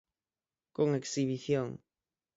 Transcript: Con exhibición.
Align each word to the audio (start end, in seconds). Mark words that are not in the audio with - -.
Con 0.75 0.89
exhibición. 0.99 1.67